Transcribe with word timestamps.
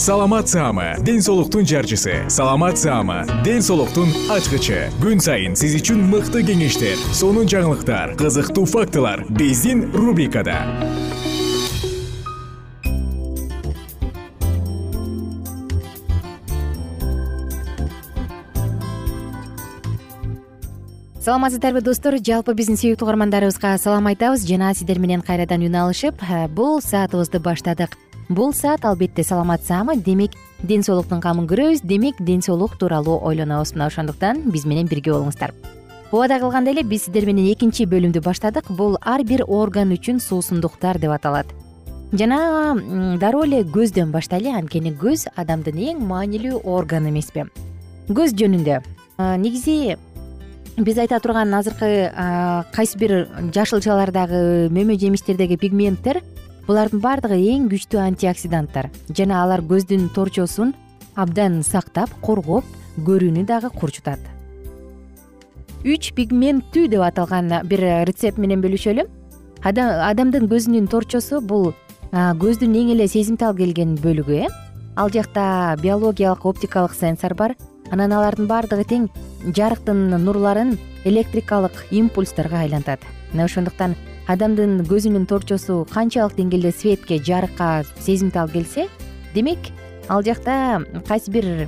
саламат 0.00 0.48
саама 0.48 0.96
ден 1.04 1.20
соолуктун 1.20 1.66
жарчысы. 1.66 2.24
Саламат 2.28 2.78
саама 2.78 3.26
ден 3.44 3.60
соолуктун 3.60 4.08
ачкычы. 4.32 4.88
Күн 4.96 5.20
сайын 5.20 5.52
сиз 5.52 5.76
үчүн 5.76 6.00
мыкты 6.08 6.40
кеңештер 6.40 6.96
сонун 7.12 7.44
жаңылыктар 7.44 8.16
кызыктуу 8.16 8.64
фактылар 8.64 9.26
биздин 9.28 9.92
рубрикада. 9.92 10.56
Саламатсыздарбы 21.20 21.84
достор. 21.84 22.16
Жалпы 22.16 22.56
биздин 22.56 22.80
сүйүктүү 22.80 23.04
угармандарыбызга 23.04 23.76
салам 23.76 24.08
айтабыз. 24.08 24.48
Жана 24.48 24.72
сиздер 24.72 24.96
менен 24.96 25.20
кайрадан 25.20 25.60
үн 25.68 25.76
алышып 25.76 26.24
э, 26.24 26.46
бул 26.48 26.80
саатыбызды 26.80 27.44
баштадык 27.44 28.00
бул 28.30 28.54
саат 28.54 28.86
албетте 28.86 29.24
саламат 29.26 29.66
саамы. 29.66 29.98
Демек 29.98 30.32
ден 30.62 30.82
соолуктун 30.86 31.20
камын 31.20 31.50
көрөбүз. 31.50 31.82
Демек 31.84 32.16
ден 32.22 32.40
соолук 32.40 32.78
тууралуу 32.78 33.18
ойлонобуз. 33.20 33.74
Мына 33.74 33.90
ошондуктан 33.90 34.46
биз 34.50 34.64
менен 34.64 34.86
бирге 34.88 35.12
болуңуздар. 35.12 35.52
Убада 36.12 36.38
кылгандай 36.40 36.74
эле 36.74 36.82
биз 36.82 37.04
сиздер 37.04 37.26
менен 37.26 37.50
экинчи 37.52 37.84
бөлүмдү 37.90 38.22
баштадык. 38.22 38.70
Бул 38.70 38.96
ар 39.02 39.24
бир 39.24 39.44
орган 39.46 39.92
үчүн 39.92 40.22
суусундуктар 40.22 40.98
деп 40.98 41.10
аталат. 41.10 41.46
Жана 42.12 42.74
дароо 43.18 43.44
эле 43.44 43.62
көздөн 43.62 44.10
баштайлы 44.10 44.50
анткени 44.54 44.90
көз 44.98 45.28
адамдын 45.38 45.78
эң 45.78 46.00
маанилүү 46.06 46.64
органы 46.64 47.10
эмеспи. 47.12 47.44
Көз 48.08 48.34
жөнүндө. 48.34 48.80
Негизи 49.38 49.96
биз 50.76 50.98
айта 50.98 51.20
турган 51.20 51.54
азыркы 51.54 52.10
кайсы 52.74 52.98
бир 52.98 53.28
жашылчалардагы 53.54 54.70
мөмө 54.74 54.98
жемиштердеги 54.98 55.58
пигменттер 55.60 56.22
булардын 56.70 57.00
баардыгы 57.02 57.36
эң 57.50 57.66
күчтүү 57.72 57.98
антиоксиданттар. 57.98 58.90
Жана 59.10 59.40
алар 59.42 59.62
көздүн 59.66 60.06
торчосун 60.14 60.70
абдан 61.18 61.64
сактап 61.66 62.12
коргоп 62.22 62.64
көрүүнү 63.06 63.42
дагы 63.48 63.72
курчутат. 63.74 64.20
Үч 65.82 66.12
пигменттүү 66.14 66.86
деп 66.92 67.02
аталган 67.02 67.50
бир 67.66 67.82
рецепт 68.06 68.38
менен 68.38 68.62
бөлүшөлү. 68.62 69.06
Адамдын 69.64 70.46
көзүнүн 70.50 70.86
торчосу 70.92 71.40
бул 71.40 71.72
көздүн 72.12 72.76
эң 72.78 72.92
эле 72.94 73.08
сезимтал 73.10 73.56
келген 73.58 73.96
бөлүгү 73.98 74.44
э. 74.44 74.52
Ал 74.96 75.10
жакта 75.10 75.76
биологиялык 75.82 76.46
оптикалык 76.46 76.94
сенсор 76.94 77.34
бар. 77.34 77.56
Анан 77.90 78.12
алардын 78.14 78.46
баардыгы 78.46 78.86
тең 78.86 79.08
жарыктын 79.56 80.06
нурларын 80.22 80.76
электрикалык 81.04 81.86
импульстарга 81.90 82.62
айлантат. 82.62 83.00
Мына 83.32 83.48
ошондуктан 83.50 83.96
адамдын 84.30 84.84
көзүнүн 84.86 85.24
торчосу 85.26 85.82
канчалык 85.90 86.36
деңгээлде 86.38 86.70
светке 86.70 87.18
жарыкка 87.18 87.82
сезимтал 87.98 88.50
келсе 88.52 88.86
демек 89.34 89.72
ал 90.08 90.22
жакта 90.22 90.84
кайсы 91.08 91.32
бир 91.34 91.66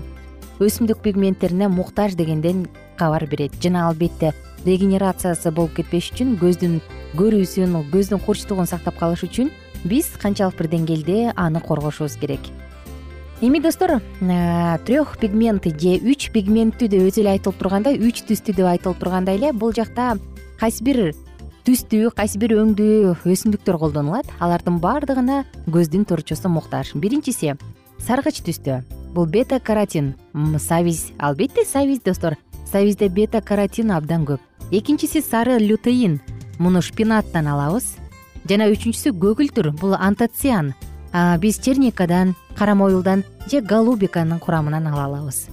өсүмдүк 0.63 1.01
пигменттерине 1.03 1.67
муктаж 1.69 2.15
дегенден 2.15 2.69
кабар 2.99 3.27
берет. 3.27 3.57
Жана 3.59 3.89
албетте 3.89 4.31
регенерациясы 4.65 5.51
болуп 5.51 5.75
кетпеш 5.81 6.13
үчүн 6.13 6.37
көздүн 6.39 6.79
көрүүсүн 7.19 7.75
көздүн 7.91 8.23
курчтугун 8.23 8.71
сактап 8.71 9.01
калыш 9.01 9.25
үчүн 9.27 9.51
биз 9.83 10.13
канчалык 10.23 10.61
бир 10.61 10.71
деңгээлде 10.77 11.33
аны 11.35 11.61
коргошубуз 11.61 12.15
керек. 12.21 12.47
Эми 13.41 13.59
достор 13.59 13.99
трех 14.87 15.19
пигмент 15.19 15.67
же 15.67 15.99
үч 15.99 16.31
пигменттүү 16.31 16.89
деп 16.89 17.09
өзү 17.11 17.25
эле 17.25 17.35
айтылып 17.35 17.59
тургандай 17.59 17.99
үч 17.99 18.23
түстүү 18.29 18.55
деп 18.55 18.71
айтылып 18.71 19.03
тургандай 19.03 19.41
эле 19.41 19.53
бул 19.53 19.75
жакта 19.75 20.15
кайсы 20.61 20.85
бир 20.85 21.11
түстүү 21.67 22.11
кайсы 22.17 22.41
бир 22.43 22.57
өңдүү 22.59 23.15
өсүмдүктөр 23.23 23.79
колдонулат. 23.79 24.27
Алардын 24.43 24.81
баардыгына 24.83 25.45
көздүн 25.71 26.07
торчосу 26.09 26.51
муктаж 26.51 26.93
биринчиси 26.99 27.55
саргыч 28.03 28.43
түстө 28.43 28.83
бул 29.15 29.27
бета 29.27 29.61
каратин 29.61 30.15
сабиз 30.59 31.13
албетте 31.19 31.65
сабиз 31.65 32.01
достор. 32.03 32.37
Сабизде 32.67 33.09
бета 33.09 33.41
каратин 33.41 33.93
абдан 33.93 34.25
көп. 34.25 34.41
Экинчиси 34.71 35.21
сары 35.21 35.59
лютеин. 35.61 36.21
Муну 36.59 36.83
шпинаттан 36.83 37.47
алабыз. 37.47 37.97
Жана 38.49 38.67
үчүнчүсү 38.73 39.13
көгүлтүр 39.13 39.71
бул 39.79 39.95
антоциан. 39.95 40.73
Биз 41.39 41.61
черникадан 41.61 42.35
кара 42.57 42.75
моюлдан 42.75 43.25
же 43.51 43.61
голубиканын 43.61 44.41
курамынан 44.41 44.87
ала 44.87 45.05
алабыз. 45.05 45.49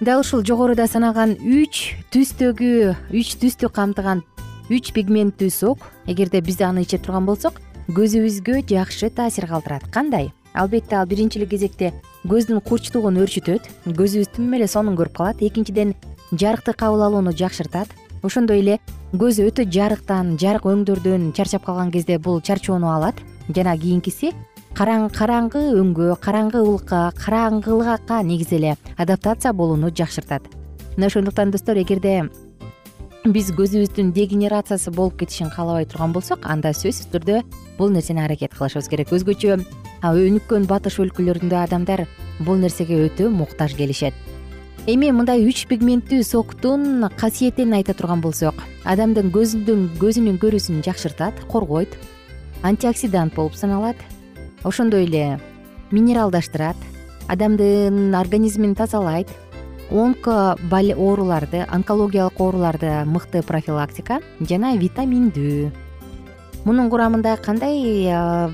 Дал 0.00 0.20
ушул 0.20 0.42
жогоруда 0.42 0.88
санаган 0.88 1.36
үч 1.38 1.94
түстөгү 2.10 2.96
үч 3.12 3.36
түстү 3.38 3.68
камтыган 3.70 4.24
үч 4.72 4.92
пигменттүү 4.96 5.50
сок. 5.50 5.78
Эгерде 6.06 6.40
биз 6.40 6.60
аны 6.60 6.82
иче 6.82 6.98
турган 6.98 7.26
болсок 7.26 7.60
көзүбүзгө 7.92 8.62
жакшы 8.70 9.10
таасир 9.10 9.46
калтырат 9.50 9.88
кандай 9.90 10.30
албетте 10.54 10.96
ал 10.96 11.06
биринчи 11.06 11.40
эле 11.40 11.46
кезекте 11.46 11.92
көздүн 12.28 12.60
курчтугун 12.62 13.18
өөрчүтөт 13.20 13.68
көзүбүз 13.98 14.32
тим 14.36 14.52
эле 14.54 14.68
сонун 14.68 14.96
көрүп 14.96 15.16
калат. 15.16 15.42
Экинчиден 15.42 15.94
жарыкты 16.32 16.72
кабыл 16.72 17.02
алууну 17.02 17.32
жакшыртат. 17.32 17.88
Ошондой 18.22 18.60
эле 18.60 18.78
көз 19.12 19.40
өтө 19.42 19.66
жарыктан 19.66 20.36
жарык 20.38 20.68
өңдөрдөн 20.70 21.32
чарчап 21.36 21.64
калган 21.66 21.90
кезде 21.90 22.18
бул 22.18 22.40
чарчоону 22.40 22.92
алат. 22.92 23.18
Жана 23.48 23.76
кийинкиси 23.76 24.32
караңгы 24.76 25.66
өңгө 25.80 26.14
караңгы 26.22 26.62
ылыкка 26.62 27.10
караңгылыкка 27.18 28.22
негизи 28.22 28.56
эле 28.56 28.76
адаптация 28.96 29.52
болууну 29.52 29.90
жакшыртат. 29.90 30.42
Мына 30.96 31.06
ошондуктан 31.06 31.50
достор 31.50 31.76
эгерде 31.76 32.30
биз 33.30 33.52
көзүбүздүн 33.54 34.08
дегенерациясы 34.16 34.90
болуп 34.90 35.20
кетишин 35.20 35.50
каалабай 35.54 35.84
турган 35.86 36.10
болсок 36.10 36.42
анда 36.42 36.72
сөзсүз 36.74 37.06
түрдө 37.12 37.42
бул 37.78 37.92
нерсени 37.94 38.18
аракет 38.18 38.50
кылышыбыз 38.56 38.88
керек. 38.90 39.12
Өзгөчө 39.14 39.60
өнүккөн 40.02 40.66
батыш 40.66 40.98
өлкөлөрүндө 40.98 41.54
адамдар 41.60 42.08
бул 42.42 42.58
нерсеге 42.58 42.98
өтө 43.06 43.28
муктаж 43.30 43.76
келишет. 43.78 44.14
Эми 44.90 45.12
мындай 45.14 45.44
үч 45.46 45.68
пигменттүү 45.70 46.24
соктун 46.26 47.06
касиетин 47.14 47.70
айта 47.78 47.94
турган 47.94 48.20
болсок 48.20 48.58
адамдын 48.82 49.30
көздүн 49.30 49.92
көзүнүн 50.02 50.42
көрүүсүн 50.42 50.82
жакшыртат 50.82 51.44
коргойт 51.46 51.94
антиоксидант 52.66 53.36
болуп 53.38 53.54
саналат 53.54 54.02
ошондой 54.64 55.06
эле 55.06 55.38
минералдаштырат 55.92 56.76
адамдын 57.30 58.10
организмин 58.18 58.74
тазалайт 58.74 59.30
онко 59.92 60.56
ооруларды 60.70 61.66
онкологиялык 61.68 62.40
ооруларды 62.40 63.04
мыкты 63.04 63.42
профилактика 63.42 64.20
жана 64.40 64.76
витаминдүү 64.76 65.70
мунун 66.64 66.88
курамында 66.90 67.36
кандай 67.42 68.08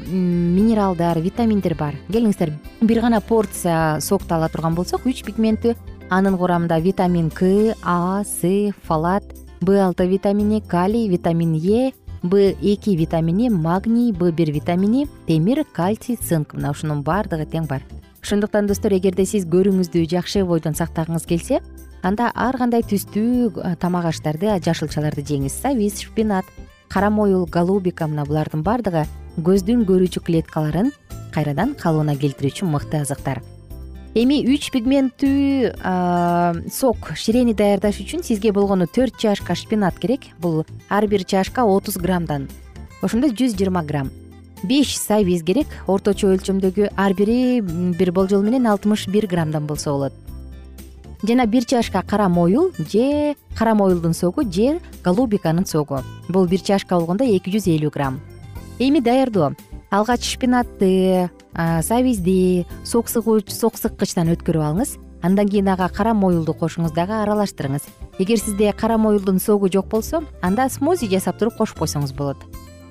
минералдар 0.09 1.21
витаминдер 1.21 1.75
бар? 1.75 1.95
Келиңиздер 2.09 2.53
бир 2.81 3.01
гана 3.01 3.21
порция 3.21 4.01
сокду 4.01 4.35
ала 4.35 4.49
турган 4.49 4.75
болсок 4.75 5.07
үч 5.07 5.23
пигменттүү 5.25 5.77
анын 6.11 6.39
курамында 6.41 6.81
витамин 6.81 7.31
к 7.31 7.75
а 7.83 8.25
с 8.25 8.73
фалат 8.83 9.25
б 9.61 9.79
алты 9.79 10.07
витамини 10.09 10.61
калий 10.61 11.09
витамин 11.09 11.55
е 11.55 11.93
б 12.23 12.55
эки 12.63 12.97
витамини 12.97 13.51
магний 13.51 14.13
б 14.13 14.33
бир 14.33 14.51
витамини 14.51 15.07
темир 15.27 15.65
кальций 15.73 16.17
цинк. 16.17 16.55
Мына 16.55 16.71
ушунун 16.71 17.03
баардыгы 17.03 17.47
тең 17.47 17.69
бар 17.69 17.83
ошондуктан 18.23 18.67
достор 18.67 18.93
эгерде 18.97 19.25
сиз 19.27 19.47
көрүүңүздү 19.49 20.05
жакшы 20.11 20.45
бойдон 20.47 20.75
сактагыңыз 20.79 21.27
келсе 21.29 21.61
анда 22.03 22.31
ар 22.35 22.57
кандай 22.59 22.83
түстүү 22.87 23.77
тамак 23.83 24.11
аштарды 24.13 24.55
жашылчаларды 24.65 25.25
жеңиз 25.27 25.61
сабиз 25.63 26.01
шпинат 26.03 26.47
кара 26.89 27.11
моюл 27.11 27.47
голубика 27.47 28.07
мына 28.07 28.25
булардын 28.29 28.63
баардыгы 28.67 29.05
көздүн 29.45 29.85
көрүүчү 29.89 30.25
клеткаларын 30.27 30.91
кайрадан 31.35 31.75
калыбына 31.79 32.17
келтирүүчү 32.19 32.67
мыкты 32.67 33.03
азыктар. 33.03 33.43
Эми 34.19 34.41
үч 34.51 34.71
пигменттүү 34.75 35.75
сок 36.75 37.13
ширени 37.15 37.55
даярдаш 37.55 38.01
үчүн 38.03 38.25
сизге 38.27 38.53
болгону 38.57 38.89
төрт 38.91 39.19
чашка 39.21 39.55
шпинат 39.55 39.99
керек. 40.01 40.33
Бул 40.41 40.65
ар 40.89 41.07
бир 41.07 41.25
чашка 41.25 41.63
отуз 41.69 42.01
граммдан 42.01 42.49
ошондо 43.03 43.29
жүз 43.29 43.55
жыйырма 43.55 43.85
грамм 43.87 44.11
беш 44.63 44.97
сабиз 44.99 45.43
керек. 45.43 45.67
Орточо 45.87 46.33
өлчөмдөгү 46.35 46.91
ар 46.97 47.15
бири 47.15 47.61
бир 47.63 48.13
болжол 48.13 48.43
менен 48.43 48.67
алтымыш 48.67 49.09
бир 49.09 49.27
граммдан 49.27 49.67
болсо 49.67 49.93
болот. 49.93 50.13
Жана 51.23 51.47
бир 51.47 51.65
чашка 51.65 52.03
кара 52.03 52.29
моюл 52.29 52.73
же 52.79 53.35
кара 53.57 53.75
моюлдун 53.75 54.15
согу 54.15 54.43
же 54.43 54.81
голубиканын 55.05 55.67
согу. 55.67 56.01
Бул 56.29 56.47
бир 56.47 56.61
чашка 56.61 56.95
болгондо 56.95 57.25
эки 57.25 57.51
жүз 57.51 57.67
элүү 57.67 57.91
грамм. 57.91 58.21
Эми 58.79 59.01
даярдоо. 59.01 59.55
Алгач 59.91 60.23
шпинатты 60.23 61.31
сабизди 61.83 62.67
сок 62.85 63.09
сыгууч 63.09 63.51
сок 63.51 63.77
сыккычтан 63.77 64.31
өткөрүп 64.37 64.63
алыңыз. 64.63 64.99
Андан 65.23 65.49
кийин 65.49 65.69
ага 65.69 65.89
кара 65.89 66.15
моюлду 66.15 66.55
кошуңуз 66.55 66.95
дагы 66.95 67.17
аралаштырыңыз. 67.25 67.83
Эгер 68.19 68.39
сизде 68.39 68.73
кара 68.73 68.99
моюлдун 68.99 69.41
согу 69.41 69.69
жок 69.73 69.89
болсо 69.89 70.23
анда 70.41 70.69
смози 70.69 71.09
жасап 71.11 71.39
туруп 71.39 71.57
кошуп 71.57 71.79
койсоңуз 71.79 72.15
болот 72.15 72.37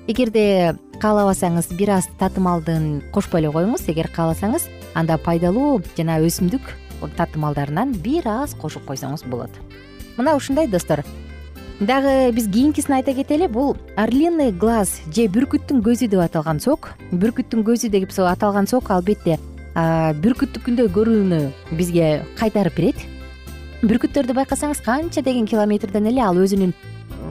эгерде 0.08 0.74
каалабасаңыз 1.02 1.68
бир 1.76 1.92
аз 1.98 2.08
татымалдын 2.18 3.02
кошпой 3.12 3.42
эле 3.42 3.50
коюңуз 3.52 3.84
эгер 3.92 4.08
кааласаңыз 4.14 4.64
анда 4.96 5.18
пайдалуу 5.20 5.82
жана 5.98 6.16
өсүмдүк 6.24 6.72
татымалдарынан 7.18 7.92
бир 8.02 8.26
аз 8.32 8.56
кошуп 8.58 8.88
койсоңуз 8.88 9.26
болот. 9.28 9.52
Мына 10.16 10.34
ушундай 10.34 10.66
достор. 10.66 11.04
Дагы 11.78 12.32
биз 12.34 12.48
кийинкисин 12.48 12.96
айта 12.96 13.14
кетели 13.14 13.46
бул 13.46 13.76
орлиный 13.96 14.50
глаз 14.50 14.96
же 15.14 15.28
бүркүттүн 15.28 15.84
көзү 15.84 16.08
деп 16.08 16.24
аталган 16.24 16.58
сок. 16.58 16.90
Бүркүттүн 17.12 17.62
көзү 17.68 17.92
деп 17.92 18.10
аталган 18.18 18.66
сок 18.66 18.90
албетте 18.90 19.38
бүркүттүкүндөй 19.76 20.88
көрүүнү 20.90 21.40
бизге 21.76 22.24
кайтарып 22.40 22.80
берет. 22.80 23.04
Бүркүттөрдү 23.84 24.34
байкасаңыз 24.34 24.80
канча 24.82 25.22
деген 25.22 25.46
километрден 25.46 26.08
эле 26.10 26.24
ал 26.24 26.34
өзүнүн 26.34 26.72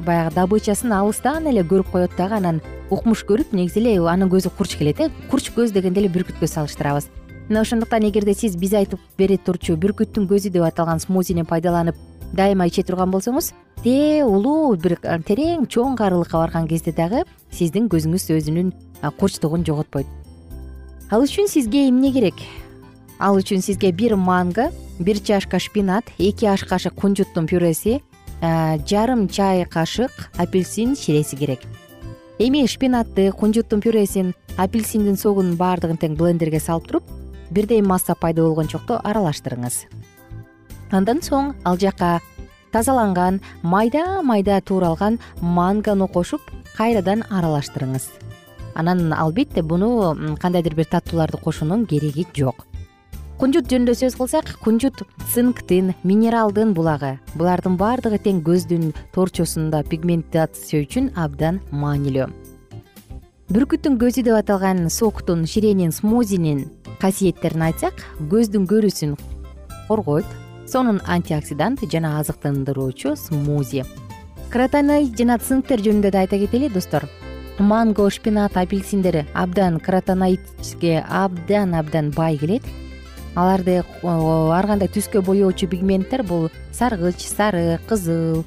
баягы 0.06 0.36
добычасын 0.36 0.92
алыстан 0.94 1.48
эле 1.48 1.64
көрүп 1.64 1.92
коет 1.92 2.16
дагы 2.18 2.38
анан 2.40 2.62
укмуш 2.90 3.24
көрүп 3.28 3.54
негизи 3.54 3.80
эле 3.84 3.96
анын 4.10 4.30
көзү 4.30 4.52
курч 4.58 4.78
келет 4.78 5.00
э? 5.00 5.10
Курч 5.32 5.52
көз 5.56 5.72
дегенде 5.72 6.02
эле 6.02 6.10
бүркүткө 6.10 6.48
салыштырабыз. 6.48 7.10
Мына 7.50 7.62
ошондуктан 7.62 8.04
эгерде 8.10 8.34
сиз 8.34 8.58
биз 8.58 8.74
айтып 8.74 9.00
бере 9.18 9.38
турчу 9.38 9.78
бүркүттүн 9.80 10.28
көзү 10.28 10.52
деп 10.52 10.68
аталган 10.68 11.00
смозини 11.00 11.44
пайдаланып 11.48 11.96
дайыма 12.34 12.68
иче 12.68 12.84
турган 12.84 13.12
болсоңуз 13.12 13.54
тээ 13.84 14.26
улуу 14.26 14.76
бир 14.76 14.98
терең 15.00 15.68
чоң 15.72 15.96
карылыкка 16.00 16.42
барган 16.42 16.68
кезде 16.68 16.92
дагы 16.92 17.24
сиздин 17.52 17.88
көзүңүз 17.92 18.28
өзүнүн 18.36 18.74
курчтугун 19.20 19.64
жоготпойт 19.68 20.08
ал 21.12 21.24
үчүн 21.24 21.48
сизге 21.48 21.88
эмне 21.88 22.12
керек? 22.12 22.36
Ал 23.20 23.38
үчүн 23.40 23.64
сизге 23.64 23.92
бир 23.92 24.16
манго 24.16 24.70
бир 25.00 25.20
чашка 25.24 25.60
шпинат 25.60 26.12
эки 26.18 26.46
аш 26.46 26.66
кашык 26.68 26.96
кунжуттун 26.96 27.48
пюреси 27.48 28.02
жарым 28.42 29.28
чай 29.28 29.66
кашык 29.66 30.12
апельсин 30.38 30.96
ширеси 30.96 31.36
керек. 31.36 31.60
Эми 32.40 32.66
шпинатты 32.68 33.32
кунжуттун 33.32 33.82
пюресин 33.82 34.36
апельсиндин 34.58 35.18
согун 35.18 35.56
баардыгын 35.58 35.98
тең 35.98 36.16
блендерге 36.18 36.60
салып 36.60 36.88
туруп 36.88 37.04
бирдей 37.50 37.82
масса 37.82 38.14
пайда 38.14 38.44
болгончокто 38.44 39.02
аралаштырыңыз. 39.04 39.88
Андан 40.92 41.24
соң 41.26 41.56
ал 41.66 41.78
жака 41.82 42.20
тазаланган 42.72 43.42
майда 43.64 44.22
майда 44.22 44.62
тууралган 44.62 45.20
мангону 45.42 46.08
кошуп 46.08 46.42
кайрадан 46.78 47.24
аралаштырыңыз. 47.30 48.06
Анан 48.76 49.14
албетте 49.14 49.64
буну 49.64 50.38
кандайдыр 50.38 50.76
бир 50.76 50.86
таттууларды 50.86 51.38
кошуунун 51.42 51.88
кереги 51.88 52.28
жок 52.38 52.68
кунжут 53.38 53.68
жөнүндө 53.70 53.94
сөз 53.94 54.16
кылсак 54.18 54.48
кунжут 54.64 55.04
цинктин 55.30 55.92
минералдын 56.02 56.72
булагы. 56.74 57.20
Булардын 57.38 57.76
баардыгы 57.78 58.18
тең 58.26 58.40
көздүн 58.46 58.88
торчосунда 59.14 59.84
пигментация 59.86 60.82
үчүн 60.82 61.12
абдан 61.14 61.60
маанилүү. 61.70 62.26
Бүркүттүн 63.54 64.00
көзү 64.02 64.24
деп 64.26 64.40
аталган 64.40 64.90
соктун 64.90 65.46
ширенин 65.46 65.94
смозинин 65.94 66.64
касиеттерин 66.98 67.68
айтсак 67.68 68.02
көздүн 68.32 68.66
көрүүсүн 68.72 69.14
коргойт. 69.88 70.26
Сонун 70.68 70.98
антиоксидант 71.06 71.86
жана 71.92 72.18
азыктандыруучу 72.20 73.14
смузи. 73.16 73.86
Кротоноид 74.50 75.14
жана 75.14 75.38
цинктер 75.38 75.86
жөнүндө 75.86 76.12
да 76.12 76.26
айта 76.26 76.42
кетели 76.42 76.74
достор. 76.74 77.06
Манго 77.60 78.10
шпинат 78.10 78.58
апельсиндер 78.58 79.28
абдан 79.34 79.80
кротоноидке 79.80 81.06
абдан 81.06 81.78
абдан 81.78 82.12
бай 82.18 82.38
келет 82.38 82.66
аларды 83.38 83.84
ар 84.02 84.68
кандай 84.68 84.90
түскө 84.90 85.22
боеочу 85.22 85.70
пигменттер 85.70 86.24
бул 86.26 86.50
саргыч 86.74 87.22
сары 87.22 87.78
кызыл 87.88 88.44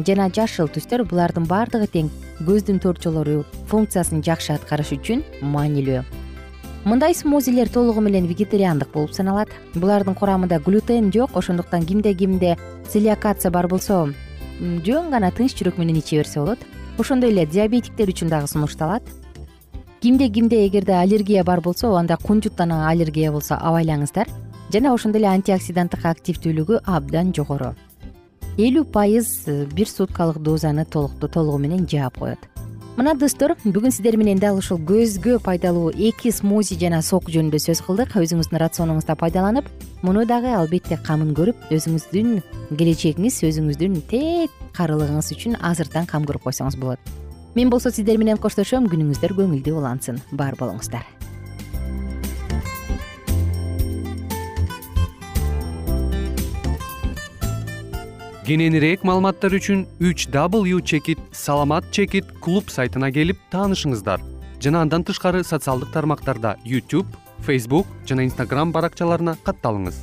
жана 0.00 0.30
жашыл 0.32 0.70
түстөр. 0.72 1.04
Булардын 1.04 1.44
баардыгы 1.50 1.90
тең 1.92 2.08
көздүн 2.46 2.80
торчолору 2.80 3.44
функциясын 3.68 4.24
жакшы 4.24 4.54
аткарыш 4.56 4.94
үчүн 4.96 5.22
маанилүү. 5.44 6.02
Мындай 6.88 7.12
смозилер 7.12 7.68
толугу 7.68 8.00
менен 8.00 8.24
вегетариандык 8.24 8.88
болуп 8.94 9.12
саналат. 9.12 9.52
Булардын 9.74 10.16
курамында 10.16 10.62
глютен 10.64 11.12
жок 11.12 11.36
ошондуктан 11.36 11.84
кимде 11.84 12.14
кимде 12.14 12.56
целиакация 12.88 13.50
бар 13.52 13.68
болсо 13.68 14.06
жөн 14.60 15.10
гана 15.12 15.30
тынч 15.30 15.58
жүрөк 15.60 15.76
менен 15.76 16.00
иче 16.00 16.22
берсе 16.22 16.40
болот. 16.40 16.64
Ошондой 16.98 17.34
эле 17.34 17.44
диабетиктер 17.46 18.08
үчүн 18.08 18.32
дагы 18.32 18.48
сунушталат 18.48 19.04
кимде 20.00 20.30
кимде 20.30 20.66
эгерде 20.66 20.92
аллергия 20.92 21.44
бар 21.44 21.60
болсо 21.60 21.94
анда 21.96 22.16
кунжуттан 22.16 22.72
аллергия 22.72 23.32
болсо 23.32 23.54
абайлаңыздар. 23.54 24.28
Жана 24.72 24.94
ошондой 24.94 25.20
эле 25.20 25.28
антиоксиданттык 25.28 26.04
активдүүлүгү 26.06 26.80
абдан 26.86 27.34
жогору. 27.36 27.74
Элүү 28.56 28.84
пайыз 28.92 29.44
бир 29.74 29.88
суткалык 29.88 30.38
дозаны 30.38 30.86
толугу 30.86 31.58
менен 31.58 31.86
жаап 31.86 32.18
коет. 32.18 32.38
Мына 32.96 33.14
достор 33.14 33.56
бүгүн 33.64 33.92
сиздер 33.92 34.16
менен 34.16 34.38
дал 34.38 34.56
ушул 34.56 34.78
көзгө 34.78 35.38
пайдалуу 35.44 35.90
эки 35.92 36.32
смузи 36.32 36.78
жана 36.80 37.02
сок 37.02 37.28
жөнүндө 37.28 37.60
сөз 37.60 37.84
кылдык. 37.84 38.16
Өзүңүздүн 38.16 38.60
рационуңузда 38.60 39.16
пайдаланып 39.20 39.68
муну 40.02 40.24
дагы 40.24 40.54
албетте 40.56 40.96
камын 40.96 41.34
көрүп 41.36 41.72
өзүңүздүн 41.76 42.40
келечегиңиз 42.76 43.42
өзүңүздүн 43.52 44.04
тээ 44.08 44.46
карылыгыңыз 44.76 45.34
үчүн 45.36 45.58
азыртан 45.60 46.08
кам 46.08 46.24
көрүп 46.24 46.48
койсоңуз 46.48 46.80
болот 46.80 47.29
мен 47.54 47.70
болсо 47.70 47.90
сиздер 47.90 48.18
менен 48.18 48.38
коштошом 48.38 48.86
күнүңүздөр 48.90 49.34
көңүлдүү 49.38 49.74
улансын. 49.78 50.20
Бар 50.32 50.54
болуңуздар. 50.58 51.06
Кененирээк 58.50 59.04
маалыматтар 59.06 59.54
үчүн 59.54 59.86
үч 60.02 60.26
w 60.32 60.80
чекит 60.82 61.18
саламат 61.30 61.86
чекит 61.92 62.26
клуб 62.42 62.70
сайтына 62.70 63.12
келип 63.14 63.38
таанышыңыздар. 63.52 64.18
Жана 64.60 64.82
андан 64.82 65.04
тышкары 65.04 65.44
социалдык 65.44 65.92
тармактарда 65.92 66.56
youtube 66.66 67.06
facebook 67.46 67.86
жана 68.04 68.26
instagram 68.26 68.72
баракчаларына 68.74 69.36
катталыңыз 69.46 70.02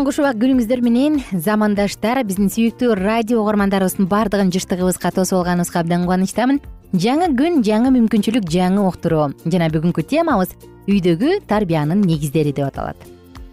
кушубак 0.00 0.38
күнүңүздөр 0.40 0.80
менен 0.80 1.18
замандаштар. 1.36 2.22
Биздин 2.24 2.48
сүйүктүү 2.48 2.94
радио 2.96 3.42
угармандарыбыздын 3.42 4.06
баардыгын 4.08 4.48
жыштыгыбызга 4.54 5.10
тосуп 5.12 5.42
алганыбызга 5.42 5.82
абдан 5.82 6.06
кубанычтамын. 6.06 6.60
Жаңы 6.96 7.28
күн 7.36 7.60
жаңы 7.66 7.90
мүмкүнчүлүк 7.98 8.48
жаңы 8.48 8.86
уктуруу 8.88 9.26
жана 9.44 9.68
бүгүнкү 9.74 10.06
темабыз 10.08 10.54
үйдөгү 10.88 11.42
тарбиянын 11.44 12.00
негиздери 12.08 12.54
деп 12.56 12.70
аталат. 12.70 12.96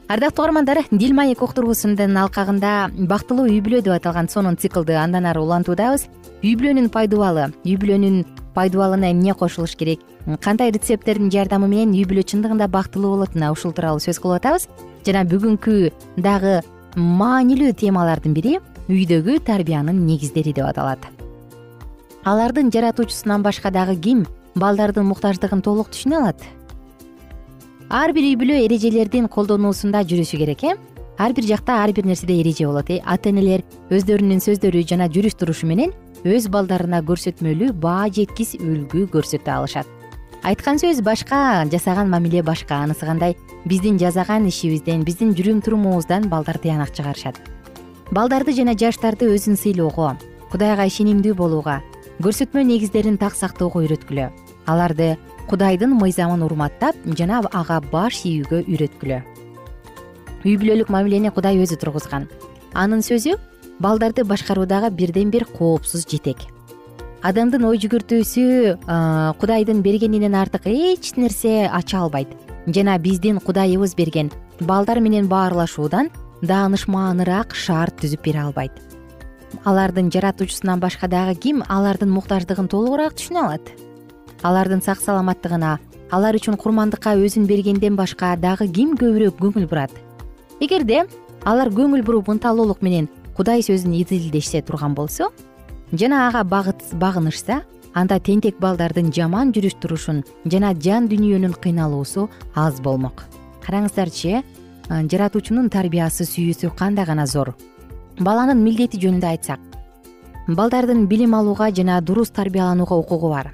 Ардактуу 0.08 0.46
угармандар 0.46 0.86
дил 0.92 1.12
маек 1.14 1.44
уктуруусунун 1.44 2.18
алкагында 2.24 2.90
бактылуу 2.96 3.50
үй 3.52 3.60
бүлө 3.60 3.84
деп 3.84 3.98
аталган 4.00 4.32
сонун 4.32 4.56
циклды 4.56 4.96
андан 4.96 5.28
ары 5.28 5.44
улантуудабыз. 5.44 6.08
Үй 6.40 6.56
бүлөнүн 6.56 6.88
пайдубалы 6.88 7.50
үй 7.66 7.76
бүлөнүн 7.76 8.24
пайдубалына 8.56 9.12
эмне 9.12 9.36
кошулуш 9.36 9.76
керек? 9.76 10.00
Кандай 10.40 10.72
рецепттердин 10.72 11.34
жардамы 11.36 11.68
менен 11.68 11.92
үй 11.92 12.08
бүлө 12.08 12.24
чындыгында 12.24 12.72
бактылуу 12.72 13.18
болот? 13.18 13.36
Мына 13.36 13.52
ушул 13.52 13.76
тууралуу 13.76 14.00
сөз 14.00 14.22
кылып 14.24 14.40
атабыз 14.40 14.70
жана 15.06 15.24
бүгүнкү 15.30 15.76
дагы 16.24 16.60
маанилүү 16.96 17.74
темалардын 17.80 18.36
бири 18.36 18.58
үйдөгү 18.90 19.40
тарбиянын 19.46 20.06
негиздери 20.06 20.54
деп 20.54 20.68
аталат. 20.70 21.04
Алардын 22.26 22.72
жаратуучусунан 22.74 23.44
башка 23.46 23.72
дагы 23.72 23.96
ким 24.00 24.26
балдардын 24.56 25.06
муктаждыгын 25.08 25.62
толук 25.64 25.92
түшүнө 25.94 26.22
алат? 26.22 26.42
Ар 27.90 28.14
бир 28.14 28.28
үй 28.28 28.36
бүлө 28.38 28.58
эрежелердин 28.66 29.30
колдонуусунда 29.32 30.04
жүрүшү 30.10 30.42
керек 30.42 30.64
э? 30.64 30.76
Ар 31.18 31.34
бир 31.34 31.48
жакта 31.48 31.80
ар 31.84 31.94
бир 31.94 32.06
нерседе 32.06 32.40
эреже 32.42 32.68
болот 32.68 32.90
э? 32.90 33.00
Ата 33.06 33.30
энелер 33.30 33.64
өздөрүнүн 33.90 34.44
сөздөрү 34.46 34.84
жана 34.88 35.10
жүрүш 35.10 35.38
турушу 35.40 35.70
менен 35.70 35.96
өз 36.24 36.50
балдарына 36.52 37.02
көрсөтмөлүү 37.08 37.74
баа 37.80 38.10
жеткис 38.12 38.58
үлгү 38.60 39.08
көрсөтө 39.14 39.56
алышат 39.56 39.99
айткан 40.44 40.80
сөз 40.80 41.02
башка 41.04 41.66
жасаган 41.72 42.10
мамиле 42.10 42.42
башка. 42.44 42.84
Анысы 42.84 43.06
кандай? 43.06 43.38
Биздин 43.66 44.00
жасаган 44.00 44.48
ишибизден 44.48 45.04
биздин 45.04 45.34
жүрүм 45.36 45.62
турумубуздан 45.64 46.30
балдар 46.30 46.58
тыянак 46.58 46.94
чыгарышат. 46.96 47.40
Балдарды 48.12 48.54
жана 48.54 48.74
жаштарды 48.74 49.30
өзүн 49.30 49.58
сыйлоого 49.60 50.16
кудайга 50.52 50.86
ишенимдүү 50.90 51.36
болууга 51.36 51.82
көрсөтмө 52.24 52.64
негиздерин 52.64 53.18
так 53.18 53.36
сактоого 53.36 53.84
үйрөткүлө. 53.84 54.30
Аларды 54.66 55.18
кудайдын 55.50 55.94
мыйзамын 55.98 56.44
урматтап 56.44 56.96
жана 57.18 57.42
ага 57.52 57.82
баш 57.92 58.24
ийүүгө 58.26 58.64
үйрөткүлө. 58.68 59.20
Үй 60.46 60.56
бүлөлүк 60.56 60.90
мамилени 60.90 61.32
кудай 61.36 61.60
өзү 61.60 61.80
тургузган. 61.80 62.30
Анын 62.74 63.04
сөзү 63.04 63.36
балдарды 63.80 64.24
башкаруудагы 64.24 64.90
бирден 64.92 65.32
бир 65.32 65.46
коопсуз 65.46 66.08
жетек 66.08 66.48
адамдын 67.20 67.66
ой 67.68 67.80
жүгүртүүсү 67.84 68.44
кудайдын 69.42 69.82
бергенинен 69.84 70.38
артык 70.40 70.70
эч 70.72 71.12
нерсе 71.20 71.68
ача 71.68 72.00
албайт. 72.06 72.30
Жана 72.68 72.98
биздин 72.98 73.40
кудайыбыз 73.44 73.96
берген 73.96 74.32
балдар 74.62 75.02
менен 75.04 75.28
баарлашуудан 75.28 76.10
даанышмааныраак 76.42 77.56
шарт 77.56 78.00
түзүп 78.00 78.24
бере 78.24 78.40
албайт. 78.40 78.72
Алардын 79.66 80.12
жаратуучусунан 80.14 80.80
башка 80.80 81.10
дагы 81.12 81.36
ким 81.36 81.64
алардын 81.68 82.10
муктаждыгын 82.10 82.70
толугураак 82.72 83.18
түшүнө 83.20 83.44
алат? 83.44 83.68
Алардын 84.44 84.82
сак 84.82 85.02
саламаттыгына 85.04 85.80
алар 86.12 86.40
үчүн 86.40 86.56
курмандыкка 86.56 87.18
өзүн 87.20 87.50
бергенден 87.50 88.00
башка 88.00 88.38
дагы 88.40 88.70
ким 88.72 88.96
көбүрөөк 88.96 89.42
көңүл 89.42 89.68
бурат? 89.68 89.92
Эгерде 90.62 91.04
алар 91.44 91.68
көңүл 91.68 92.06
буруп 92.06 92.32
ынталуулук 92.32 92.80
менен 92.82 93.10
кудай 93.36 93.60
сөзүн 93.66 93.98
изилдешсе 94.00 94.62
турган 94.62 94.96
болсо 94.96 95.34
жана 95.92 96.28
ага 96.28 96.44
багынышса 96.44 97.64
анда 97.94 98.20
тентек 98.20 98.60
балдардын 98.60 99.12
жаман 99.14 99.52
жүрүш 99.52 99.80
турушун 99.82 100.24
жана 100.46 100.74
жан 100.74 101.08
дүнүйөнүн 101.10 101.56
кыйналуусу 101.62 102.30
аз 102.56 102.82
болмок. 102.82 103.26
Караңыздарчы 103.66 104.42
э 104.42 104.44
жаратуучунун 104.90 105.70
тарбиясы 105.70 106.26
сүйүүсү 106.26 106.76
кандай 106.76 107.06
гана 107.06 107.26
зор? 107.26 107.56
Баланын 108.20 108.64
милдети 108.64 108.98
жөнүндө 108.98 109.28
айтсак 109.28 109.60
балдардын 110.48 111.08
билим 111.08 111.34
алууга 111.34 111.72
жана 111.72 112.02
дурус 112.02 112.30
тарбияланууга 112.30 112.96
укугу 112.96 113.30
бар. 113.30 113.54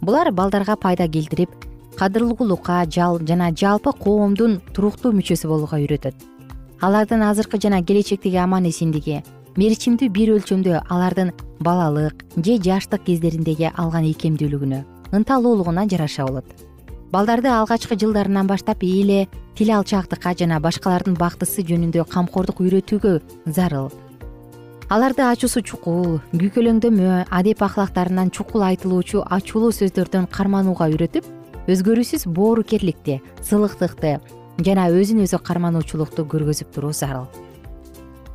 Булар 0.00 0.32
балдарга 0.32 0.76
пайда 0.76 1.08
келтирип 1.08 1.50
кадырлуулукка 1.98 2.84
жана 2.90 3.50
жалпы 3.50 3.92
коомдун 3.92 4.60
туруктуу 4.74 5.12
мүчөсү 5.12 5.48
болууга 5.48 5.78
үйрөтөт. 5.78 6.14
Алардын 6.80 7.22
азыркы 7.22 7.58
жана 7.58 7.82
келечектеги 7.82 8.36
аман 8.36 8.66
эсендиги 8.66 9.22
мерчимдүү 9.56 10.08
бир 10.12 10.34
өлчөмдө 10.36 10.82
алардын 10.92 11.32
балалык 11.60 12.24
же 12.36 12.56
жаштык 12.62 13.04
кездериндеги 13.04 13.70
алган 13.76 14.04
ийкемдүүлүгүнө 14.04 14.84
ынталуулугуна 15.12 15.86
жараша 15.88 16.26
болот. 16.26 16.44
Балдарды 17.12 17.48
алгачкы 17.48 17.96
жылдарынан 17.96 18.46
баштап 18.46 18.82
эле 18.82 19.28
тил 19.56 19.70
алчаактыкка 19.76 20.34
жана 20.38 20.60
башкалардын 20.60 21.14
бактысы 21.14 21.62
жөнүндө 21.62 22.04
камкордук 22.10 22.60
үйрөтүүгө 22.60 23.20
зарыл. 23.46 23.90
Аларды 24.90 25.24
ачуусу 25.26 25.62
чукул 25.62 26.20
күйкөлөңдөмө 26.34 27.24
адеп 27.30 27.62
ахлактарынан 27.62 28.30
чукул 28.30 28.62
айтылуучу 28.62 29.24
ачуулуу 29.24 29.72
сөздөрдөн 29.74 30.28
карманууга 30.30 30.90
үйрөтүп 30.92 31.26
өзгөрүүсүз 31.72 32.28
боорукерликти 32.30 33.18
сылыктыкты 33.42 34.20
жана 34.62 34.86
өзүн 34.94 35.24
өзү 35.24 35.42
кармануучулукту 35.42 36.26
көргөзүп 36.30 36.70
туруу 36.76 36.92
зарыл 36.94 37.26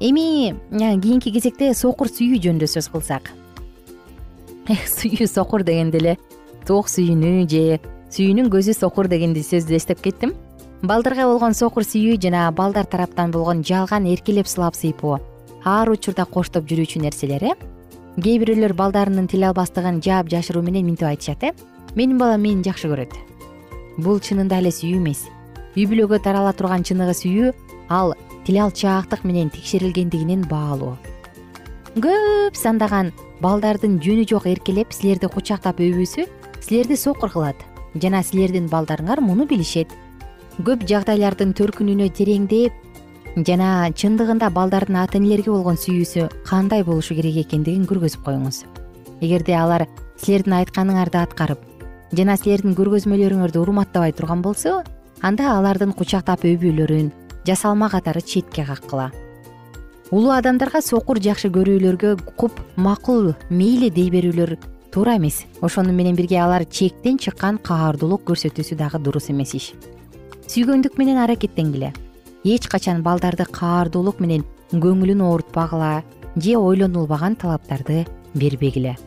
эми 0.01 0.55
кийинки 0.74 1.31
кезекте 1.31 1.74
сокур 1.77 2.10
сүйүү 2.10 2.41
жөнүндө 2.41 2.67
сөз 2.67 2.89
кылсак. 2.89 3.31
Эх 4.67 4.88
сүйүү 4.89 5.27
сокур 5.29 5.63
дегенде 5.63 6.01
эле 6.01 6.13
тоок 6.65 6.89
сүйүүнү 6.89 7.46
же 7.51 7.79
сүйүүнүн 8.10 8.50
көзү 8.50 8.74
сокур 8.74 9.08
деген 9.08 9.36
сөздү 9.38 9.77
эстеп 9.77 10.01
кеттим. 10.01 10.34
Балдарга 10.81 11.27
болгон 11.29 11.53
сокур 11.53 11.86
сүйүү 11.86 12.17
жана 12.22 12.50
балдар 12.51 12.89
тараптан 12.89 13.31
болгон 13.31 13.62
жалган 13.63 14.10
эркелеп 14.10 14.50
сылап 14.50 14.75
сыйпоо 14.75 15.20
ар 15.63 15.91
учурда 15.93 16.25
коштоп 16.25 16.65
жүрүүчү 16.65 17.01
нерселер 17.03 17.43
э? 17.46 17.53
Кээ 18.17 18.39
бирөөлөр 18.41 18.74
балдарынын 18.74 19.27
тил 19.29 19.46
албастыгын 19.46 20.01
жаап 20.01 20.31
жашыруу 20.34 20.63
менен 20.65 20.89
мынтип 20.89 21.08
айтышат 21.08 21.43
э? 21.43 21.53
Менин 21.96 22.17
балам 22.17 22.41
мени 22.41 22.65
жакшы 22.65 22.89
көрөт. 22.89 23.13
Бул 24.01 24.20
чынында 24.20 24.58
эле 24.58 24.72
сүйүү 24.74 24.98
эмес. 24.98 25.27
Үй 25.75 25.86
бүлөгө 25.86 26.22
тарала 26.24 26.53
турган 26.58 26.84
чыныгы 26.84 27.13
сүйүү 27.13 27.53
ал 27.93 28.15
тил 28.45 28.60
алчаактык 28.63 29.24
менен 29.24 29.50
текшерилгендигинен 29.50 30.45
баалуу. 30.50 30.98
Көп 31.95 32.55
сандаган 32.55 33.12
балдардын 33.41 34.00
жөнү 34.03 34.27
жок 34.29 34.45
эркелеп 34.48 34.93
силерди 34.95 35.27
кучактап 35.27 35.81
өбүүсү 35.83 36.27
силерди 36.62 36.95
сокур 36.95 37.31
кылат 37.33 37.65
жана 37.95 38.24
силердин 38.24 38.69
балдарыңар 38.71 39.19
муну 39.21 39.48
билишет. 39.48 39.91
Көп 40.63 40.86
жагдайлардын 40.88 41.53
төркүнүнө 41.57 42.07
тереңдеп 42.15 42.74
жана 43.48 43.89
чындыгында 43.95 44.51
балдардын 44.55 45.01
ата 45.03 45.19
энелерге 45.19 45.51
болгон 45.51 45.79
сүйүүсү 45.79 46.29
кандай 46.48 46.83
болушу 46.83 47.15
керек 47.15 47.43
экендигин 47.45 47.86
көргөзүп 47.89 48.24
коюңуз. 48.25 48.63
Эгерде 49.21 49.55
алар 49.55 49.88
силердин 50.17 50.57
айтканыңарды 50.62 51.19
аткарып 51.21 51.67
жана 52.17 52.36
силердин 52.38 52.75
көргөзмөлөрүңөрдү 52.75 53.62
урматтабай 53.62 54.12
турган 54.15 54.41
болсо 54.43 54.81
анда 55.21 55.51
алардын 55.55 55.93
кучактап 55.95 56.43
өбүүлөрүн 56.48 57.12
жасалма 57.45 57.89
катары 57.89 58.21
четке 58.21 58.65
каккыла. 58.65 59.12
Улуу 60.12 60.33
адамдарга 60.36 60.81
сокур 60.81 61.21
жакшы 61.24 61.48
көрүүлөргө 61.50 62.36
куп 62.36 62.60
макул 62.75 63.33
мейли 63.50 63.89
дей 63.89 64.10
берүүлөр 64.12 64.57
туура 64.91 65.15
эмес. 65.15 65.45
Ошону 65.62 65.93
менен 65.93 66.15
бирге 66.15 66.41
алар 66.43 66.65
чектен 66.65 67.17
чыккан 67.17 67.57
каардуулук 67.63 68.25
көрсөтүүсү 68.27 68.75
дагы 68.75 69.00
дурус 69.00 69.29
эмес 69.31 69.53
иш. 69.55 69.74
Сүйгөндүк 70.48 70.98
менен 71.00 71.17
аракеттенгиле. 71.24 71.93
Эч 72.43 72.67
качан 72.67 73.03
балдарды 73.03 73.45
каардуулук 73.45 74.19
менен 74.19 74.43
көңүлүн 74.74 75.21
оорутпагыла 75.24 76.03
же 76.36 76.57
ойлонулбаган 76.57 77.36
талаптарды 77.36 78.05
бербегиле. 78.33 78.98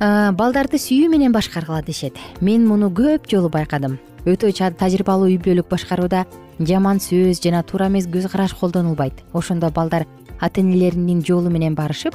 Балдарды 0.00 0.80
сүйүү 0.80 1.10
менен 1.12 1.32
башкаргыла 1.32 1.82
дешет. 1.82 2.16
Мен 2.40 2.66
муну 2.66 2.88
көп 2.88 3.28
жолу 3.28 3.50
байкадым. 3.52 3.98
Өтө 4.24 4.50
тажрыйбалуу 4.78 5.28
үй 5.28 5.36
бүлөлүк 5.36 5.68
башкарууда 5.68 6.24
жаман 6.58 7.00
сөз 7.00 7.40
жана 7.42 7.62
туура 7.62 7.88
эмес 7.88 8.06
көз 8.06 8.28
караш 8.30 8.54
колдонулбайт. 8.54 9.22
Ошондо 9.32 9.70
балдар 9.70 10.06
ата 10.40 10.60
энелеринин 10.60 11.22
жолу 11.24 11.50
менен 11.50 11.74
барышып 11.74 12.14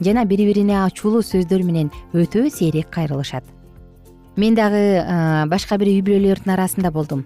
жана 0.00 0.24
бири 0.24 0.46
бирине 0.46 0.76
ачуулуу 0.84 1.22
сөздөр 1.22 1.62
менен 1.64 1.90
өтө 2.12 2.50
сейрек 2.50 2.90
кайрылышат. 2.90 3.44
Мен 4.36 4.54
дагы 4.54 5.02
башка 5.50 5.78
бир 5.78 5.88
үй 5.88 6.02
бүлөлөрдүн 6.02 6.54
арасында 6.54 6.90
болдум. 6.90 7.24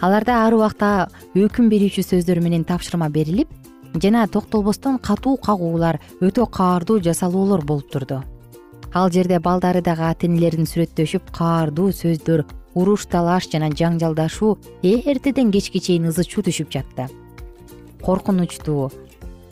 Аларда 0.00 0.44
ар 0.46 0.54
убакта 0.54 1.08
өкүм 1.34 1.68
берүүчү 1.70 2.02
сөздөр 2.02 2.40
менен 2.42 2.64
тапшырма 2.64 3.08
берилип 3.08 3.48
жана 3.94 4.26
токтолбостон 4.26 4.98
катуу 4.98 5.36
кагуулар 5.36 6.00
өтө 6.20 6.48
каардуу 6.50 7.00
жасалуулар 7.00 7.64
болуп 7.64 7.90
турду 7.92 8.22
ал 8.94 9.10
жерде 9.10 9.40
балдары 9.42 9.82
дагы 9.82 10.06
ата 10.06 10.28
энелерин 10.28 10.68
сүрөттөшүп 10.70 11.32
каардуу 11.34 11.90
сөздөр 11.90 12.44
уруш 12.78 13.08
талаш 13.10 13.48
жана 13.50 13.72
жаңжалдашуу 13.74 14.54
эртеден 14.86 15.50
кечке 15.50 15.80
чейин 15.82 16.06
ызы 16.10 16.22
чуу 16.22 16.44
түшүп 16.46 16.70
жатты. 16.70 17.08
Коркунучтуу 18.06 18.92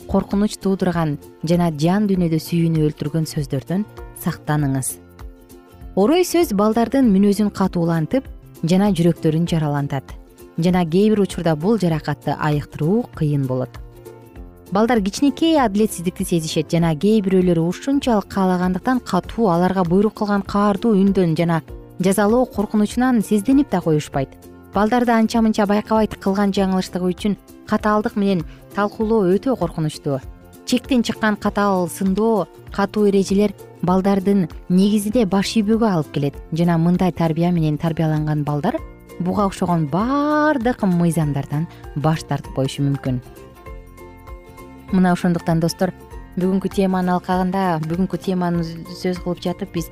коркунуч 0.07 0.55
туудурган 0.63 1.17
жана 1.43 1.71
жан 1.75 2.07
дүйнөдө 2.07 2.39
сүйүүнү 2.39 2.87
өлтүргөн 2.87 3.27
сөздөрдөн 3.27 3.83
сактаныңыз. 4.23 4.95
Орой 5.99 6.23
сөз 6.23 6.55
балдардын 6.55 7.11
мүнөзүн 7.11 7.51
катуулантып 7.51 8.27
жана 8.63 8.93
жүрөктөрүн 8.95 9.47
жаралантат. 9.51 10.07
Жана 10.57 10.87
кээ 10.87 11.09
бир 11.11 11.27
учурда 11.27 11.57
бул 11.59 11.79
жаракатты 11.81 12.37
айыктыруу 12.39 13.09
кыйын 13.17 13.47
болот 13.47 13.82
балдар 14.71 15.01
кичинекей 15.01 15.59
адилетсиздикти 15.59 16.23
сезишет 16.23 16.71
жана 16.71 16.95
кээ 16.95 17.21
бирөөлөрү 17.25 17.67
ушунчалык 17.67 18.27
каалагандыктан 18.33 18.99
катуу 18.99 19.49
аларга 19.49 19.83
буйрук 19.83 20.13
кылган 20.19 20.41
каардуу 20.41 20.95
үндөн 20.95 21.35
жана 21.35 21.61
жазалоо 21.99 22.45
коркунучунан 22.45 23.21
сезденип 23.21 23.69
да 23.69 23.81
коюшпайт. 23.81 24.29
Балдарды 24.73 25.11
анча 25.11 25.41
мынча 25.41 25.65
байкабайт 25.65 26.15
кылган 26.17 26.51
жаңылыштыгы 26.51 27.09
үчүн 27.13 27.37
катаалдык 27.69 28.15
менен 28.15 28.45
талкуулоо 28.75 29.27
өтө 29.35 29.55
коркунучтуу 29.57 30.19
чектен 30.65 31.03
чыккан 31.03 31.35
катаал 31.35 31.89
сындоо 31.89 32.47
катуу 32.71 33.07
эрежелер 33.09 33.53
балдардын 33.81 34.47
негизинде 34.69 35.25
баш 35.25 35.55
ийбөөгө 35.59 35.89
алып 35.89 36.11
келет 36.15 36.39
жана 36.51 36.77
мындай 36.77 37.11
тарбия 37.11 37.51
менен 37.51 37.77
тарбияланган 37.77 38.43
балдар 38.43 38.79
буга 39.19 39.45
окшогон 39.45 39.87
баардык 39.91 40.81
мыйзамдардан 40.83 41.67
баш 41.95 42.23
тартып 42.23 42.55
коюшу 42.55 42.83
мүмкүн 42.87 43.21
мына 44.93 45.11
ошондуктан 45.13 45.59
достор. 45.59 45.91
Бүгүнкү 46.37 46.69
теманы 46.73 47.11
алкагында 47.13 47.81
бүгүнкү 47.83 48.17
теманы 48.21 48.63
сөз 48.63 49.19
кылып 49.21 49.41
жатып 49.43 49.73
биз 49.75 49.89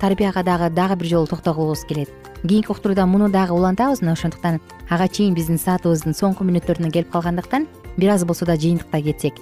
тарбияга 0.00 0.42
дагы 0.42 0.70
дагы 0.74 0.96
бир 0.96 1.10
жолу 1.10 1.26
токтолгубуз 1.26 1.84
келет. 1.86 2.10
Кийинки 2.42 2.70
уктурууда 2.70 3.06
муну 3.06 3.28
дагы 3.28 3.52
улантабыз. 3.54 4.00
Мына 4.02 4.12
ошондуктан 4.12 4.60
ага 4.88 5.08
чейин 5.08 5.34
биздин 5.34 5.58
саатыбыздын 5.58 6.14
соңку 6.14 6.46
мүнөттөрүнө 6.46 6.90
келип 6.90 7.10
калгандыктан 7.12 7.66
бир 7.96 8.14
аз 8.14 8.24
болсо 8.24 8.46
да 8.46 8.56
жыйынтыктай 8.56 9.02
кетсек. 9.02 9.34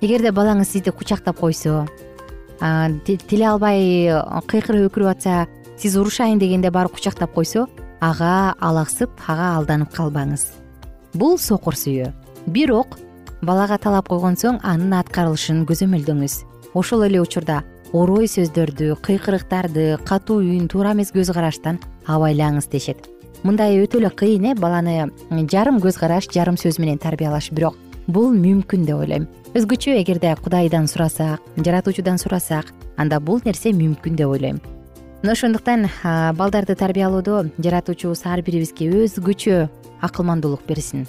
Эгерде 0.00 0.32
балаңыз 0.32 0.72
сизди 0.74 0.90
кучактап 0.90 1.38
койсо 1.38 1.86
тиле 2.58 3.46
албай 3.46 4.10
кыйкырып 4.46 4.90
өкүрүп 4.90 5.10
атса 5.10 5.46
сиз 5.76 5.96
урушайын 5.96 6.38
дегенде 6.38 6.70
барып 6.70 6.98
кучактап 6.98 7.34
койсо 7.34 7.68
ага 8.00 8.54
алаксып 8.58 9.10
ага 9.26 9.56
алданып 9.56 9.94
калбаңыз. 9.94 10.48
Бул 11.14 11.38
сокур 11.38 11.74
сүйүү 11.74 12.12
бирок 12.46 12.98
балага 13.42 13.76
талап 13.78 14.08
койгон 14.08 14.36
соң 14.38 14.60
анын 14.62 14.94
аткарылышын 15.00 15.64
көзөмөлдөңүз. 15.66 16.34
Ошол 16.78 17.06
эле 17.08 17.20
учурда 17.20 17.62
орой 17.92 18.28
сөздөрдү 18.30 18.94
кыйкырыктарды 19.02 19.98
катуу 20.06 20.40
үн 20.40 20.68
туура 20.70 20.94
эмес 20.94 21.10
көз 21.12 21.32
караштан 21.34 21.80
абайлаңыз 22.06 22.70
дешет. 22.70 23.08
Мындай 23.42 23.80
өтө 23.82 23.98
эле 23.98 24.10
кыйын 24.10 24.52
э 24.52 24.54
баланы 24.54 25.10
жарым 25.50 25.80
көз 25.82 25.98
караш 25.98 26.28
жарым 26.30 26.56
сөз 26.56 26.78
менен 26.78 26.98
тарбиялаш 26.98 27.50
бирок 27.50 27.76
бул 28.06 28.30
мүмкүн 28.30 28.86
деп 28.86 29.02
ойлойм. 29.02 29.26
Өзгөчө 29.54 29.98
эгерде 30.00 30.36
кудайдан 30.36 30.86
сурасак 30.86 31.42
жаратуучудан 31.56 32.18
сурасак 32.18 32.72
анда 32.96 33.20
бул 33.20 33.40
нерсе 33.44 33.72
мүмкүн 33.72 34.14
деп 34.16 34.28
ойлойм. 34.28 34.60
Мына 35.22 35.32
ошондуктан 35.32 35.88
балдарды 36.38 36.74
тарбиялоодо 36.74 37.50
жаратуучубуз 37.58 38.22
ар 38.24 38.42
бирибизге 38.42 38.88
өзгөчө 38.90 39.68
акылмандуулук 40.00 40.62
берсин 40.66 41.06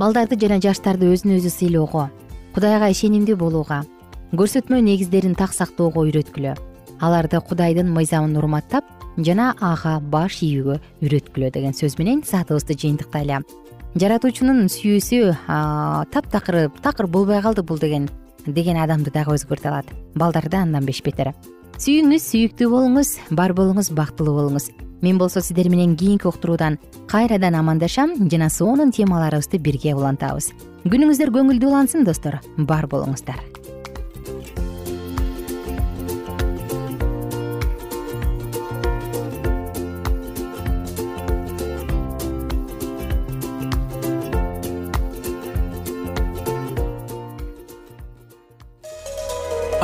балдарды 0.00 0.38
жана 0.40 0.56
жаштарды 0.64 1.10
өзүнө 1.12 1.36
өзү 1.36 1.50
сыйлоого 1.52 2.06
кудайга 2.54 2.88
ишенимдүү 2.88 3.34
болууга 3.36 3.82
көрсөтмө 4.32 4.78
негиздерин 4.86 5.34
так 5.36 5.52
сактоого 5.52 6.06
үйрөткүлө. 6.06 6.54
Аларды 7.04 7.40
кудайдын 7.44 7.90
мыйзамын 7.92 8.38
урматтап 8.40 8.88
жана 9.18 9.50
ага 9.60 9.98
баш 10.00 10.40
ийүүгө 10.46 10.78
үйрөткүлө 11.04 11.52
деген 11.52 11.76
сөз 11.76 11.98
менен 12.00 12.24
саатыбызды 12.24 12.78
жыйынтыктайлы. 12.80 13.42
Жаратуучунун 14.00 14.70
сүйүүсү 14.72 15.34
таптакыр 16.14 16.70
такыр 16.80 17.06
болбой 17.06 17.42
калды 17.44 17.62
бул 17.66 17.78
деген 17.78 18.08
деген 18.46 18.80
адамды 18.80 19.12
дагы 19.12 19.36
өзгөртө 19.36 19.68
алат. 19.68 19.90
Балдарды 20.14 20.56
андан 20.56 20.86
беш 20.88 21.02
бетер. 21.04 21.34
Сүйүңүз 21.76 22.30
сүйүктүү 22.30 22.72
болуңуз 22.72 23.18
бар 23.36 23.52
болуңуз 23.52 23.92
бактылуу 23.92 24.38
болуңуз 24.38 24.70
мен 25.02 25.18
болсо 25.18 25.40
сиздер 25.40 25.68
менен 25.68 25.96
кийинки 25.96 26.26
уктуруудан 26.26 26.78
кайрадан 27.06 27.54
амандашам 27.54 28.28
жана 28.30 28.50
сонун 28.50 28.92
темаларыбызды 28.92 29.58
бирге 29.58 29.94
улантабыз. 29.94 30.52
Күнүңүздөр 30.84 31.32
көңүлдүү 31.36 31.68
улансын 31.68 32.04
достор. 32.04 32.40
Бар 32.56 32.86
болуңуздар 32.86 33.59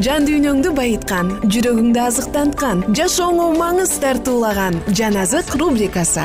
жан 0.00 0.24
дүйнөңдү 0.24 0.70
байыткан 0.72 1.28
жүрөгүңдү 1.52 2.00
азыктанткан 2.00 2.78
жашооңо 2.96 3.50
маңыз 3.58 3.92
тартуулаган 4.00 4.78
жан 4.96 5.18
азык 5.20 5.52
рубрикасы. 5.60 6.24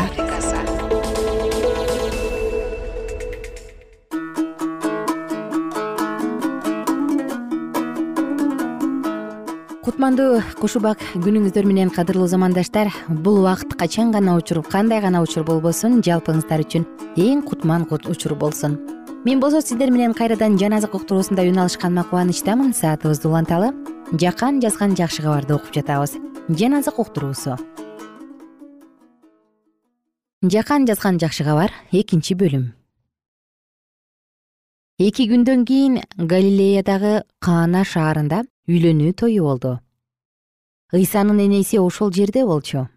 Кутмандуу 9.84 10.40
кушубак 10.62 11.04
күнүңүздөр 11.20 11.68
менен 11.68 11.92
кадырлуу 11.92 12.30
замандаштар 12.32 12.94
бул 13.10 13.42
убакыт 13.42 13.76
качан 13.76 14.16
гана 14.16 14.38
учур 14.40 14.64
кандай 14.64 15.04
гана 15.04 15.20
учур 15.26 15.44
болбосун 15.44 16.00
жалпыңыздар 16.08 16.64
үчүн 16.64 16.88
эң 17.18 17.44
кутман 17.44 17.88
учур 17.92 18.36
болсун 18.36 18.80
мен 19.28 19.42
болсо 19.42 19.60
сиздер 19.62 19.90
менен 19.92 20.14
кайрадан 20.14 20.58
жан 20.58 20.72
азык 20.78 20.94
уктуруусунда 20.96 21.44
үн 21.44 21.58
алышканыма 21.60 22.06
кубанычтамын. 22.08 22.72
Саатыбызды 22.72 23.28
уланталы 23.28 23.74
жакан 24.16 24.62
жазган 24.64 24.96
жакшы 24.96 25.22
кабарды 25.22 25.54
окуп 25.56 25.74
жатабыз. 25.76 26.16
Жан 26.48 26.78
азык 26.80 26.98
уктуруусу 26.98 27.58
жакан 30.42 30.88
жазган 30.88 31.20
жакшы 31.20 31.44
кабар 31.44 31.74
экинчи 31.92 32.40
бөлүм. 32.40 32.72
Эки 34.98 35.28
күндөн 35.28 35.68
кийин 35.68 36.00
галилеядагы 36.16 37.26
каана 37.44 37.84
шаарында 37.84 38.46
үйлөнүү 38.72 39.12
тою 39.12 39.44
болду. 39.44 39.80
Ыйсанын 40.94 41.44
энеси 41.50 41.84
ошол 41.84 42.14
жерде 42.14 42.46
болчу. 42.46 42.88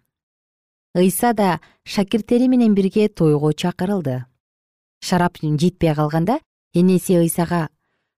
Ыйса 0.95 1.33
да 1.33 1.59
шакирттери 1.83 2.47
менен 2.47 2.73
бирге 2.73 3.09
тойго 3.09 3.51
чакырылды 3.51 4.30
шарап 5.01 5.37
жетпей 5.41 5.93
калганда 5.95 6.39
энеси 6.73 7.17
ыйсага 7.17 7.69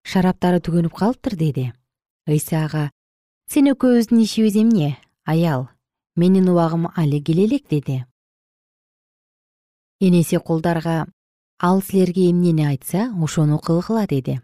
шараптары 0.04 0.60
түгөнүп 0.60 0.94
калыптыр 0.94 1.36
деди. 1.36 1.72
Ыйса 2.28 2.66
ага 2.66 2.92
сен 3.50 3.72
экөөбүздүн 3.74 4.24
ишибиз 4.24 4.56
эмне 4.56 4.98
аял? 5.26 5.70
Менин 6.16 6.50
убагым 6.50 6.88
али 6.96 7.20
келе 7.20 7.46
элек 7.46 7.68
деди 7.68 8.04
энеси 10.08 10.38
кулдарга 10.38 11.08
ал 11.60 11.82
силерге 11.82 12.30
эмнени 12.30 12.66
айтса 12.66 13.14
ошону 13.24 13.58
кылгыла 13.60 14.06
деди. 14.08 14.42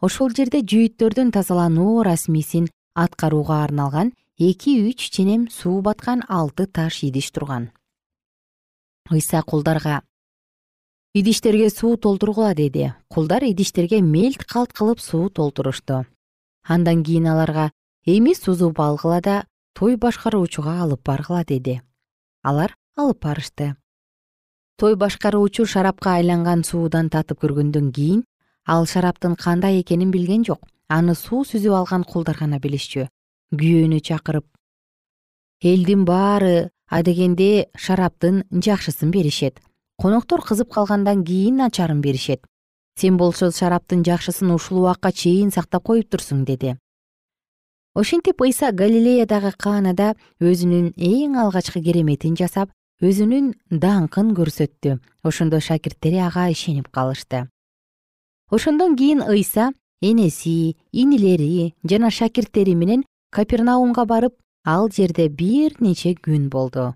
Ошол 0.00 0.30
жерде 0.36 0.62
жүйүттөрдүн 0.64 1.32
тазалануу 1.36 2.02
расмисин 2.02 2.70
аткарууга 2.94 3.62
арналган 3.64 4.14
эки 4.38 4.72
үч 4.88 5.10
ченем 5.14 5.50
суу 5.50 5.82
баткан 5.82 6.24
алты 6.28 6.66
таш 6.66 7.02
идиш 7.04 7.30
турган. 7.30 7.70
Ыйса 9.10 9.42
кулдарга 9.42 10.02
идиштерге 11.14 11.70
суу 11.70 11.96
толтургула 11.96 12.54
деди. 12.54 12.92
Кулдар 13.08 13.42
идиштерге 13.44 14.00
мелт 14.00 14.44
калт 14.44 14.72
кылып 14.72 15.00
суу 15.00 15.28
толтурушту. 15.30 16.06
Андан 16.66 17.02
кийин 17.02 17.26
аларга 17.26 17.70
эми 18.06 18.34
сузуп 18.34 18.80
алгыла 18.80 19.20
да 19.20 19.44
той 19.74 19.96
башкаруучуга 19.96 20.82
алып 20.82 21.02
баргыла 21.04 21.44
деди. 21.44 21.80
Алар 22.42 22.74
алып 22.96 23.22
барышты. 23.22 23.76
Той 24.76 24.96
башкаруучу 24.96 25.66
шарапка 25.66 26.14
айланган 26.14 26.64
суудан 26.64 27.10
татып 27.10 27.42
көргөндөн 27.42 27.92
кийин 27.92 28.24
ал 28.66 28.86
шараптын 28.86 29.36
кандай 29.36 29.80
экенин 29.80 30.10
билген 30.10 30.44
жок. 30.44 30.66
Аны 30.88 31.14
суу 31.14 31.44
сүзүп 31.44 31.74
алган 31.74 32.04
кулдар 32.04 32.36
гана 32.38 32.58
билишчү 32.58 33.08
күйөөнү 33.54 33.98
чакырып 34.06 34.46
элдин 35.62 36.04
баары 36.08 36.70
адегенде 36.88 37.68
шараптын 37.76 38.44
жакшысын 38.50 39.10
беришет 39.10 39.60
коноктор 40.00 40.40
кызып 40.40 40.72
калгандан 40.72 41.24
кийин 41.24 41.56
начарын 41.56 42.00
беришет. 42.00 42.40
Сен 42.96 43.16
болсо 43.16 43.50
шараптын 43.52 44.02
жакшысын 44.04 44.50
ушул 44.54 44.78
убакка 44.80 45.12
чейин 45.12 45.50
сактап 45.52 45.84
коюптурсуң 45.84 46.44
деди. 46.44 46.76
Ошентип 47.94 48.40
ыйса 48.40 48.72
галилеядагы 48.72 49.52
каанада 49.58 50.14
өзүнүн 50.40 50.94
эң 50.96 51.36
алгачкы 51.42 51.82
кереметин 51.84 52.36
жасап 52.36 52.70
өзүнүн 53.02 53.52
даңкын 53.70 54.32
көрсөттү. 54.38 54.96
Ошондо 55.22 55.60
шакирттери 55.60 56.22
ага 56.24 56.48
ишенип 56.48 56.88
калышты. 56.88 57.48
Ошондон 58.50 58.96
кийин 58.96 59.20
ыйса 59.20 59.72
энеси 60.00 60.76
инилери 60.92 61.74
жана 61.84 62.10
шакирттери 62.10 62.74
менен 62.74 63.04
капернаумга 63.30 64.06
барып 64.06 64.34
ал 64.64 64.88
жерде 64.88 65.28
бир 65.28 65.76
нече 65.80 66.14
күн 66.14 66.48
болду 66.48 66.94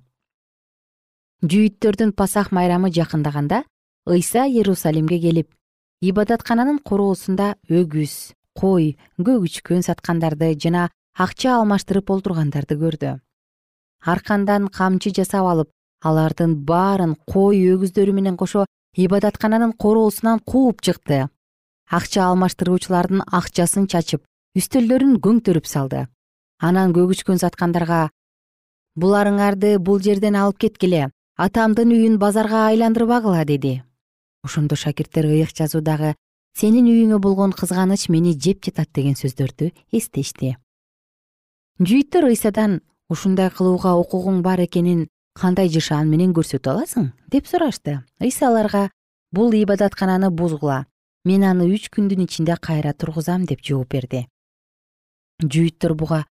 жүйүттөрдүн 1.45 2.15
пасах 2.17 2.53
майрамы 2.57 2.89
жакындаганда 2.89 3.65
ыйса 4.09 4.47
иерусалимге 4.49 5.19
келип 5.21 5.51
ибадаткананын 6.01 6.79
короосунда 6.89 7.49
өгүз 7.69 8.15
кой 8.57 8.95
көгүчкөн 9.21 9.83
саткандарды 9.85 10.55
жана 10.57 10.87
акча 11.13 11.59
алмаштырып 11.59 12.09
олтургандарды 12.15 12.79
көрдү. 12.81 13.11
Аркандан 14.01 14.71
камчы 14.73 15.13
жасап 15.19 15.45
алып 15.51 15.69
алардын 16.01 16.55
баарын 16.71 17.13
кой 17.29 17.61
өгүздөрү 17.75 18.15
менен 18.17 18.39
кошо 18.41 18.65
ибадаткананын 18.97 19.75
короосунан 19.77 20.41
кууп 20.41 20.81
чыкты. 20.81 21.29
Акча 21.91 22.31
алмаштыруучулардын 22.31 23.21
акчасын 23.41 23.85
чачып 23.93 24.25
үстөлдөрүн 24.57 25.21
көңтөрүп 25.21 25.69
салды. 25.69 26.07
Анан 26.57 26.97
көгүчкөн 26.97 27.43
саткандарга 27.45 28.09
буларыңарды 28.97 29.77
бул 29.79 30.01
жерден 30.01 30.41
алып 30.41 30.65
кеткиле 30.65 31.11
атамдын 31.37 31.91
үйүн 31.91 32.19
базарга 32.19 32.67
айландырбагыла 32.69 33.45
деди. 33.45 33.83
Ошондо 34.45 34.77
шакирттер 34.77 35.27
ыйык 35.27 35.51
жазуудагы 35.51 36.15
сенин 36.55 36.87
үйүңө 36.87 37.19
болгон 37.19 37.53
кызганыч 37.53 38.09
мени 38.09 38.37
жеп 38.39 38.63
жатат 38.63 38.93
деген 38.95 39.19
сөздөрдү 39.19 39.73
эстешти. 39.91 40.55
Жүйүттөр 41.83 42.29
ыйсадан 42.31 42.81
ушундай 43.11 43.51
кылууга 43.51 43.97
укугуң 43.99 44.43
бар 44.47 44.63
экенин 44.63 45.09
кандай 45.35 45.69
жышаан 45.69 46.07
менен 46.09 46.33
көрсөтө 46.35 46.71
аласың? 46.71 47.11
деп 47.27 47.47
сурашты. 47.51 48.05
Ыйса 48.21 48.47
аларга 48.49 48.91
бул 49.33 49.51
ибадаткананы 49.51 50.31
бузгула. 50.31 50.87
Мен 51.25 51.43
аны 51.43 51.67
үч 51.67 51.91
күндүн 51.91 52.29
ичинде 52.29 52.55
кайра 52.61 52.93
тургузам 52.93 53.47
деп 53.47 53.65
жооп 53.65 53.91
берди. 53.91 54.29
Жүйүттөр 55.43 55.95
буга 55.99 56.27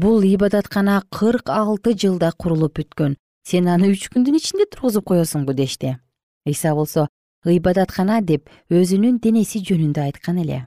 бул 0.00 0.24
ибадаткана 0.24 1.02
кырк 1.12 1.50
алты 1.52 1.92
жылда 1.92 2.32
курулуп 2.32 2.78
бүткөн 2.78 3.18
сен 3.46 3.68
аны 3.68 3.90
үч 3.94 4.08
күндүн 4.12 4.36
ичинде 4.40 4.66
тургузуп 4.70 5.06
коесуңбу 5.12 5.54
дешти 5.56 5.96
ыйса 6.46 6.74
болсо 6.74 7.08
ибадаткана 7.44 8.20
деп 8.20 8.50
өзүнүн 8.70 9.20
денеси 9.24 9.62
жөнүндө 9.64 10.02
айткан 10.04 10.40
эле. 10.42 10.66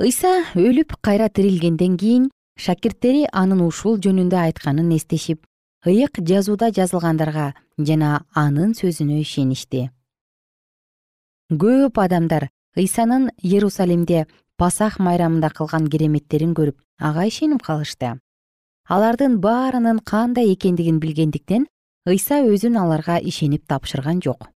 Ыйса 0.00 0.32
өлүп 0.56 0.96
кайра 1.04 1.28
тирилгенден 1.28 1.96
кийин 2.00 2.30
шакирттери 2.56 3.26
анын 3.32 3.60
ушул 3.66 3.98
жөнүндө 4.00 4.38
айтканын 4.46 4.92
эстешип 4.96 5.44
ыйык 5.86 6.22
жазууда 6.28 6.70
жазылгандарга 6.72 7.52
жана 7.78 8.24
анын 8.34 8.72
сөзүнө 8.78 9.20
ишеништи. 9.20 9.90
Көп 11.52 12.00
адамдар 12.00 12.48
ыйсанын 12.76 13.30
иерусалимде 13.42 14.26
пасах 14.56 14.98
майрамында 14.98 15.50
кылган 15.52 15.88
кереметтерин 15.92 16.54
көрүп 16.56 16.80
ага 16.98 17.26
ишенип 17.28 17.62
калышты 17.66 18.14
алардын 18.88 19.38
баарынын 19.40 20.00
кандай 20.04 20.52
экендигин 20.54 20.98
билгендиктен 21.00 21.66
ыйса 22.06 22.42
өзүн 22.42 22.78
аларга 22.78 23.18
ишенип 23.20 23.66
тапшырган 23.68 24.20
жок. 24.20 24.48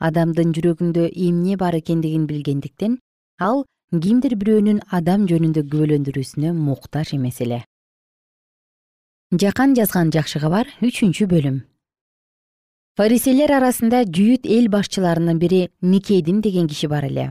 Адамдын 0.00 0.54
жүрөгүндө 0.56 1.10
эмне 1.12 1.56
бар 1.60 1.76
экендигин 1.76 2.26
билгендиктен 2.26 2.98
ал 3.38 3.66
кимдир 3.92 4.36
бирөөнүн 4.40 4.80
адам 4.90 5.26
жөнүндө 5.28 5.66
күбөлөндүрүүсүнө 5.68 6.54
муктаж 6.56 7.12
эмес 7.16 7.40
эле. 7.44 7.64
Жакан 9.30 9.76
жазган 9.76 10.10
жакшы 10.10 10.40
кабар 10.40 10.66
үчүнчү 10.80 11.28
бөлүм. 11.28 11.60
Фариселер 12.96 13.52
арасында 13.60 14.02
жүйүт 14.08 14.48
эл 14.48 14.72
башчыларынын 14.72 15.38
бири 15.38 15.68
никедим 15.82 16.40
деген 16.40 16.66
киши 16.66 16.88
бар 16.88 17.04
эле. 17.06 17.30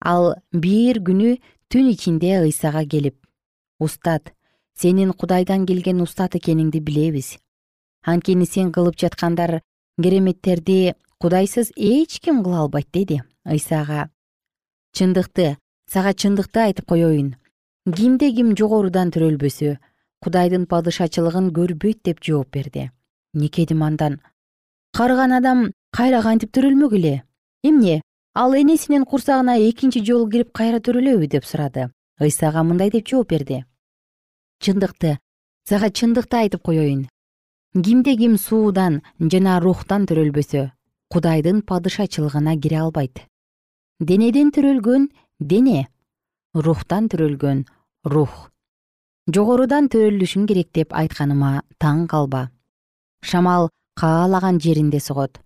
Ал 0.00 0.34
бир 0.52 1.00
күнү 1.06 1.38
түн 1.70 1.88
ичинде 1.94 2.34
ыйсага 2.42 2.84
келип 2.84 3.16
устат 3.78 4.34
сенин 4.80 5.12
кудайдан 5.12 5.66
келген 5.68 6.00
устат 6.00 6.36
экениңди 6.38 6.80
билебиз. 6.80 7.36
Анткени 8.06 8.46
сен 8.46 8.70
кылып 8.72 8.96
жаткандар 8.96 9.60
кереметтерди 10.02 10.94
кудайсыз 11.20 11.72
эч 11.76 12.20
ким 12.20 12.42
кыла 12.44 12.62
албайт 12.64 12.88
деди. 12.92 13.20
Ыйса 13.44 13.82
ага 13.82 14.08
чындыкты 14.96 15.58
сага 15.92 16.14
чындыкты 16.14 16.64
айтып 16.64 16.88
коеюн 16.88 17.34
кимде 17.96 18.32
ким 18.32 18.54
жогорудан 18.56 19.12
төрөлбөсө 19.12 19.76
кудайдын 20.24 20.66
падышачылыгын 20.66 21.52
көрбөйт 21.52 22.00
деп 22.04 22.24
жооп 22.24 22.50
берди. 22.52 22.90
Никедим 23.34 23.82
андан? 23.82 24.20
Карыган 24.96 25.32
адам 25.32 25.72
кайра 25.92 26.22
кантип 26.22 26.52
төрөлмөк 26.56 26.96
эле? 26.96 27.22
Эмне? 27.62 28.00
Ал 28.34 28.54
энесинин 28.54 29.04
курсагына 29.04 29.58
экинчи 29.68 30.04
жолу 30.04 30.28
кирип 30.30 30.52
кайра 30.52 30.80
төрөлөбү 30.80 31.26
деп 31.26 31.44
сурады. 31.44 31.90
Ыйса 32.20 32.48
ага 32.48 32.62
мындай 32.62 32.90
деп 32.90 33.08
жооп 33.08 33.28
берди 33.28 33.64
чындыкты 34.60 35.16
сага 35.68 35.88
чындыкты 35.90 36.36
айтып 36.44 36.62
коеюн 36.68 37.06
кимде 37.74 38.16
ким 38.16 38.36
суудан 38.36 39.00
жана 39.32 39.60
рухтан 39.62 40.04
төрөлбөсө 40.10 40.70
кудайдын 41.10 41.62
падышачылыгына 41.62 42.56
кире 42.60 42.78
албайт. 42.84 43.26
Денеден 44.00 44.50
төрөлгөн 44.54 45.08
дене 45.38 45.88
рухтан 46.54 47.08
төрөлгөн 47.10 47.64
рух. 48.04 48.50
Жогорудан 49.34 49.90
төрөлүшүң 49.92 50.46
керек 50.46 50.70
деп 50.74 50.94
айтканыма 50.94 51.62
таң 51.78 52.06
калба. 52.06 52.50
Шамал 53.22 53.68
каалаган 53.96 54.60
жеринде 54.60 55.00
согот. 55.00 55.40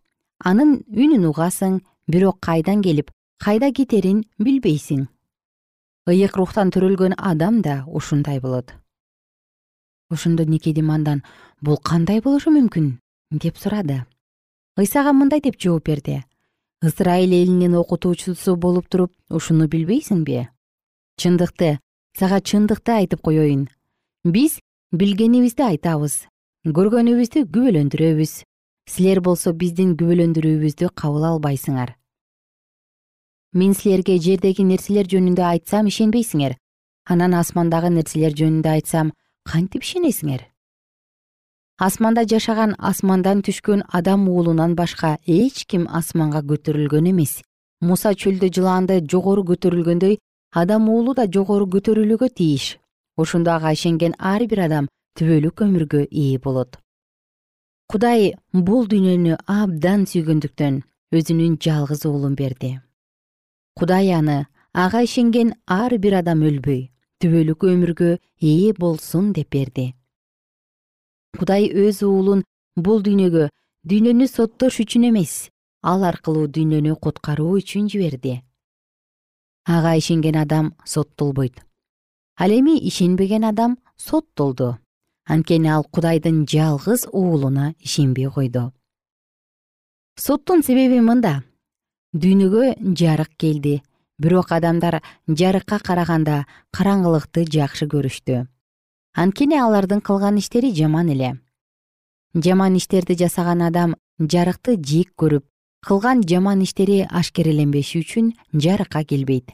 Анын 0.44 0.82
үнүн 0.92 1.26
угасың 1.32 1.80
бирок 2.08 2.40
кайдан 2.40 2.82
келип 2.82 3.10
кайда 3.38 3.72
кетерин 3.72 4.24
билбейсиң. 4.38 5.08
Ыйык 6.08 6.36
рухтан 6.36 6.70
төрөлгөн 6.70 7.16
адам 7.16 7.62
да 7.62 7.84
ушундай 7.88 8.40
болот 8.40 8.74
ошондо 10.14 10.44
никедим 10.44 10.90
андан 10.90 11.22
бул 11.60 11.76
кандай 11.76 12.20
болушу 12.20 12.50
мүмкүн? 12.54 12.98
деп 13.30 13.58
сурады. 13.58 14.04
Ыйсага 14.78 15.12
мындай 15.12 15.40
деп 15.40 15.58
жооп 15.58 15.86
берди. 15.86 16.22
Ысрайыл 16.84 17.32
элинин 17.32 17.74
окутуучусу 17.74 18.56
болуп 18.56 18.88
туруп 18.88 19.12
ушуну 19.30 19.66
билбейсиңби 19.68 20.46
чындыкты 21.20 21.78
сага 22.18 22.40
чындыкты 22.40 22.92
айтып 22.98 23.22
коеюн 23.24 23.68
биз 24.24 24.58
билгенибизди 24.92 25.64
айтабыз 25.64 26.26
көргөнүбүздү 26.66 27.46
күбөлөндүрөбүз. 27.54 28.42
Силер 28.90 29.20
болсо 29.24 29.52
биздин 29.56 29.94
күбөлөндүрүүбүздү 29.96 30.90
кабыл 30.92 31.24
албайсыңар 31.32 31.94
мен 33.54 33.72
силерге 33.78 34.18
жердеги 34.18 34.64
нерселер 34.66 35.06
жөнүндө 35.08 35.44
айтсам 35.46 35.86
ишенбейсиңер. 35.86 36.56
Анан 37.06 37.36
асмандагы 37.38 37.90
нерселер 37.94 38.34
жөнүндө 38.34 38.70
айтсам 38.72 39.12
кантип 39.44 39.84
ишенесиңер? 39.84 40.42
Асманда 41.86 42.22
жашаган 42.30 42.74
асмандан 42.78 43.42
түшкөн 43.46 43.82
адам 43.98 44.28
уулунан 44.28 44.76
башка 44.78 45.18
эч 45.26 45.64
ким 45.66 45.88
асманга 46.00 46.40
көтөрүлгөн 46.50 47.10
эмес. 47.10 47.42
Муса 47.80 48.14
чөлдө 48.14 48.48
жылаанды 48.56 49.00
жогору 49.10 49.44
көтөрүлгөндөй 49.50 50.18
адам 50.62 50.88
уулу 50.88 51.14
да 51.18 51.26
жогору 51.26 51.66
көтөрүлүүгө 51.74 52.28
тийиш. 52.40 52.78
Ошондо 53.16 53.52
ага 53.56 53.74
ишенген 53.74 54.14
ар 54.18 54.46
бир 54.46 54.64
адам 54.68 54.88
түбөлүк 55.18 55.66
өмүргө 55.66 56.06
ээ 56.10 56.38
болот. 56.38 56.78
Кудай 57.90 58.32
бул 58.52 58.88
дүйнөнү 58.88 59.36
абдан 59.46 60.06
сүйгөндүктөн 60.10 60.80
өзүнүн 61.12 61.58
жалгыз 61.60 62.06
уулун 62.06 62.34
берди. 62.34 62.78
Кудай 63.76 64.14
аны 64.14 64.46
ага 64.72 65.02
ишенген 65.02 65.54
ар 65.66 65.98
бир 65.98 66.22
адам 66.22 66.42
өлбөй 66.42 66.93
түбөлүк 67.24 67.64
өмүргө 67.72 68.10
ээ 68.44 68.74
болсун 68.76 69.32
деп 69.32 69.48
берди. 69.56 69.94
Кудай 71.38 71.70
өз 71.72 72.02
уулун 72.04 72.44
бул 72.76 73.00
дүйнөгө 73.06 73.48
дүйнөнү 73.88 74.28
соттош 74.28 74.82
үчүн 74.84 75.08
эмес 75.08 75.34
ал 75.82 76.04
аркылуу 76.04 76.50
дүйнөнү 76.52 76.98
куткаруу 77.00 77.56
үчүн 77.62 77.88
жиберди. 77.88 78.42
Ага 79.64 79.96
ишенген 79.96 80.36
адам 80.36 80.74
соттолбойт 80.84 81.64
ал 82.36 82.50
эми 82.50 82.76
ишенбеген 82.90 83.44
адам 83.44 83.78
соттолду 83.96 84.76
анткени 85.24 85.68
ал 85.68 85.84
кудайдын 85.84 86.44
жалгыз 86.46 87.06
уулуна 87.12 87.74
ишенбей 87.80 88.28
койду. 88.28 88.72
Соттун 90.16 90.62
себеби 90.62 91.00
мында. 91.00 91.42
Дүйнөгө 92.14 92.94
жарык 93.00 93.32
келди 93.38 93.80
бирок 94.18 94.52
адамдар 94.52 95.00
жарыкка 95.28 95.78
караганда 95.78 96.44
караңгылыкты 96.76 97.44
жакшы 97.50 97.86
көрүштү. 97.86 98.46
Анткени 99.14 99.58
алардын 99.60 100.00
кылган 100.00 100.38
иштери 100.38 100.72
жаман 100.74 101.08
эле. 101.08 101.38
Жаман 102.34 102.76
иштерди 102.76 103.16
жасаган 103.18 103.62
адам 103.62 103.94
жарыкты 104.18 104.76
жек 104.76 105.12
көрүп 105.16 105.44
кылган 105.86 106.22
жаман 106.26 106.62
иштери 106.62 107.04
ашкереленбеши 107.10 108.00
үчүн 108.00 108.32
жарыкка 108.52 109.04
келбейт. 109.04 109.52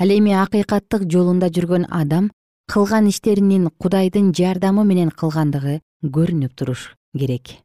Ал 0.00 0.10
эми 0.10 0.32
акыйкаттык 0.32 1.06
жолунда 1.10 1.50
жүргөн 1.52 1.86
адам 1.90 2.30
кылган 2.66 3.08
иштеринин 3.08 3.70
кудайдын 3.78 4.32
жардамы 4.32 4.84
менен 4.84 5.10
кылгандыгы 5.10 5.80
көрүнүп 6.02 6.56
туруш 6.56 6.94
керек 7.12 7.58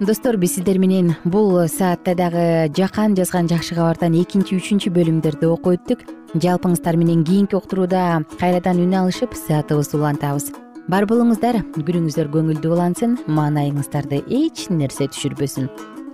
достор 0.00 0.36
биз 0.36 0.54
сиздер 0.54 0.78
менен 0.78 1.14
бул 1.24 1.66
саатта 1.68 2.14
дагы 2.14 2.70
жакан 2.76 3.16
жазган 3.16 3.48
жакшы 3.48 3.74
кабардан 3.74 4.14
экинчи 4.14 4.54
үчүнчү 4.58 4.92
бөлүмдөрдү 4.94 5.50
окуп 5.50 5.74
өттүк. 5.74 6.04
Жалпыңыздар 6.38 6.96
менен 7.00 7.24
кийинки 7.24 7.56
уктурууда 7.58 8.22
кайрадан 8.38 8.78
үн 8.84 8.94
алышып 8.94 9.34
саатыбызды 9.34 9.98
улантабыз. 9.98 10.52
Бар 10.88 11.08
болуңуздар 11.10 11.60
күнүңүздөр 11.74 12.30
көңүлдүү 12.30 12.72
улансын 12.78 13.18
маанайыңыздарды 13.26 14.22
эч 14.28 14.68
нерсе 14.70 15.10
түшүрбөсүн. 15.10 15.68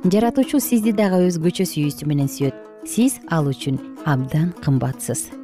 Жаратуучу 0.08 0.60
сизди 0.60 0.96
дагы 0.96 1.26
өзгөчө 1.28 1.68
сүйүүсү 1.68 2.08
менен 2.08 2.28
сүйөт. 2.30 2.56
Сиз 2.88 3.20
ал 3.28 3.48
үчүн 3.52 3.80
абдан 4.04 4.52
кымбатсыз 4.64 5.43